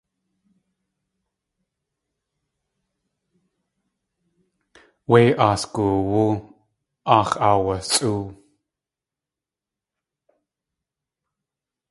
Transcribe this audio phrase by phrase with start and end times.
[5.09, 6.23] Wé aas goowú
[7.15, 8.23] aax̲ aawasʼúw.